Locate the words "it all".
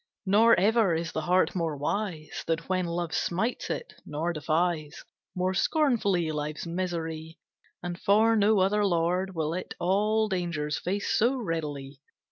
9.53-10.27